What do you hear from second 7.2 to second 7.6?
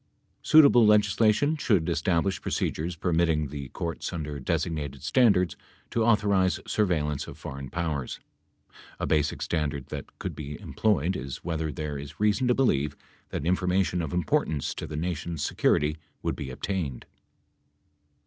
of